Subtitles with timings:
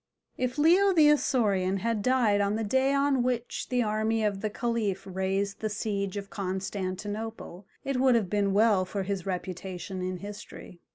[0.35, 4.49] If Leo the Isaurian had died on the day on which the army of the
[4.49, 10.17] Caliph raised the siege of Constantinople it would have been well for his reputation in
[10.17, 10.81] history.